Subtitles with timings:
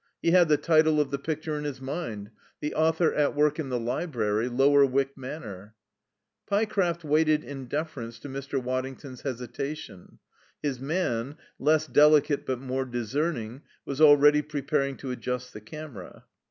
[0.19, 3.69] He had the title of the picture in his mind: "The Author at Work in
[3.69, 5.75] the Library, Lower Wyck Manor."
[6.49, 8.59] Pyecraft waited in deference to Mr.
[8.59, 10.17] Waddington's hesitation.
[10.63, 16.23] His man, less delicate but more discerning, was already preparing to adjust the camera.